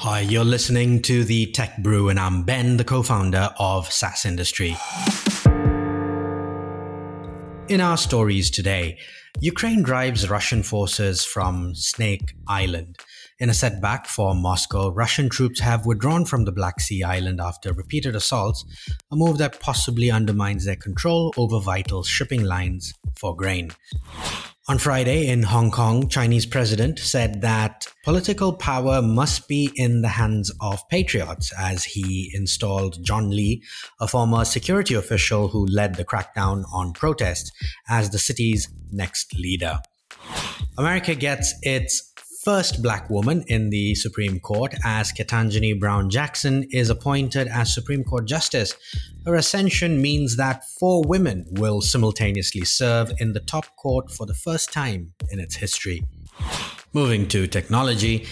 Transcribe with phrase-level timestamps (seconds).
[0.00, 4.24] Hi, you're listening to the Tech Brew, and I'm Ben, the co founder of SaaS
[4.24, 4.76] Industry.
[7.66, 8.98] In our stories today,
[9.40, 12.94] Ukraine drives Russian forces from Snake Island.
[13.40, 17.72] In a setback for Moscow, Russian troops have withdrawn from the Black Sea island after
[17.72, 18.64] repeated assaults,
[19.10, 23.72] a move that possibly undermines their control over vital shipping lines for grain.
[24.70, 30.08] On Friday in Hong Kong, Chinese president said that political power must be in the
[30.08, 33.62] hands of patriots as he installed John Lee,
[33.98, 37.50] a former security official who led the crackdown on protests,
[37.88, 39.80] as the city's next leader.
[40.76, 42.12] America gets its
[42.44, 48.04] first black woman in the Supreme Court as Ketanji Brown Jackson is appointed as Supreme
[48.04, 48.74] Court Justice.
[49.26, 54.34] Her ascension means that four women will simultaneously serve in the top court for the
[54.34, 56.04] first time in its history.
[56.92, 58.26] Moving to technology,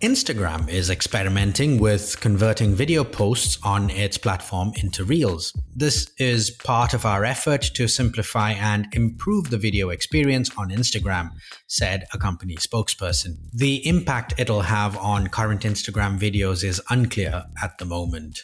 [0.00, 5.52] Instagram is experimenting with converting video posts on its platform into Reels.
[5.74, 11.30] This is part of our effort to simplify and improve the video experience on Instagram,
[11.66, 13.36] said a company spokesperson.
[13.54, 18.42] The impact it'll have on current Instagram videos is unclear at the moment.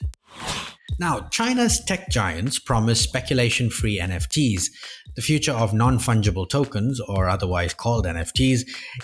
[0.99, 4.71] Now, China's tech giants promise speculation free NFTs.
[5.15, 8.63] The future of non fungible tokens, or otherwise called NFTs,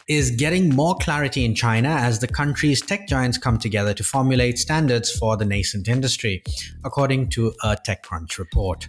[0.08, 4.58] is getting more clarity in China as the country's tech giants come together to formulate
[4.58, 6.42] standards for the nascent industry,
[6.84, 8.88] according to a TechCrunch report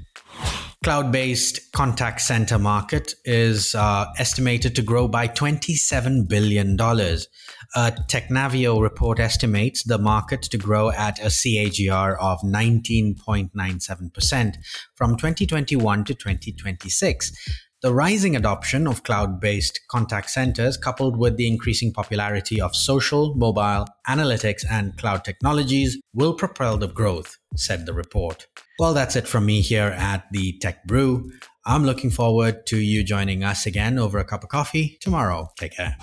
[0.84, 6.80] cloud based contact center market is uh, estimated to grow by $27 billion.
[6.80, 14.56] A Technavio report estimates the market to grow at a CAGR of 19.97%
[14.96, 17.65] from 2021 to 2026.
[17.86, 23.36] The rising adoption of cloud based contact centers, coupled with the increasing popularity of social,
[23.36, 28.48] mobile, analytics, and cloud technologies, will propel the growth, said the report.
[28.80, 31.32] Well, that's it from me here at the Tech Brew.
[31.64, 35.52] I'm looking forward to you joining us again over a cup of coffee tomorrow.
[35.56, 35.96] Take care.